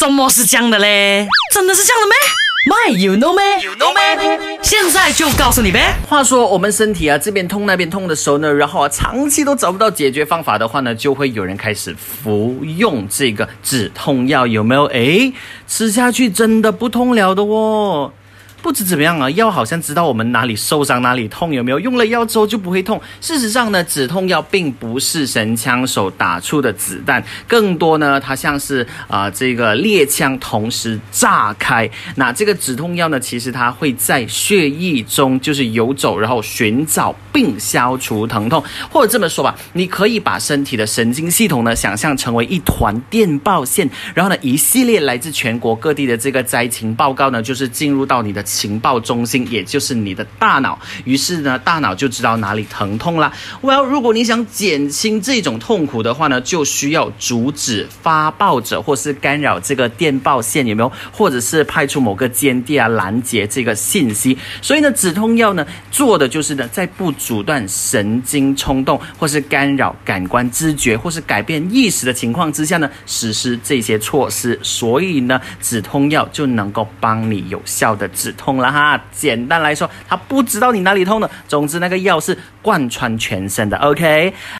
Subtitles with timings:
[0.00, 1.28] 什么是这样的嘞？
[1.52, 2.16] 真的是这样的咩
[2.70, 4.58] ？My you know me,？You know me？
[4.62, 5.94] 现在就告诉你呗。
[6.08, 14.84] 话说我们身体啊这边痛那边痛的时候呢，然后啊长期都找不到解决方法的话呢，就会有人开始服用这个止痛药，有没有？
[14.84, 15.34] 诶，
[15.68, 18.14] 吃下去真的不痛了的哦。
[18.62, 21.80] 不知怎么样啊，药好像知道我们哪里受伤哪里痛，有没有？
[21.80, 23.00] 用了药之后就不会痛。
[23.20, 31.88] 事实上呢，止痛药并不是神枪手打出的子弹，更多呢，它像是啊这个猎枪同时炸开。
[32.16, 38.62] 那这个止痛药呢，其实它会在血液中就是游走，然后寻找并消除疼痛。
[38.90, 48.44] 或者这么说吧，你可以把身体的神经系统呢想象成为一团电报线，然后呢，一系列来自全国各地的这个灾情报告呢，就是进入到你的。
[48.50, 53.32] 情报中心，也就是你的大脑，于是呢，大脑就知道哪里疼痛啦。
[53.62, 60.90] Well，如果你想减轻这种痛苦的话呢，就需要阻止发报者或是干扰这个电报线，有没有？
[61.12, 64.36] 或者是派出某个间谍啊，拦截这个信息。
[64.60, 74.58] 所以呢，止痛药呢，做的就是呢，在不阻断神经冲动或是干扰感官知觉或是改变意识的情况之下呢，实施这些措施。
[74.62, 78.34] 所以呢，止痛药就能够帮你有效的止。
[78.40, 81.30] 痛了哈，简单来说，他不知道你哪里痛的。
[81.46, 83.76] 总之，那个药是贯穿全身的。
[83.76, 84.32] OK。